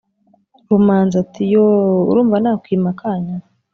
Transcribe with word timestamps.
rumanzi 0.69 1.15
ati"yooooh 1.23 2.03
urumva 2.09 2.35
nakwima 2.43 2.89
akanya" 2.93 3.35